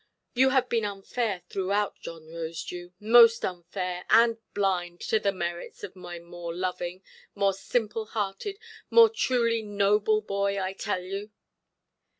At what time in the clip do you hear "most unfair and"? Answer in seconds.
2.99-4.39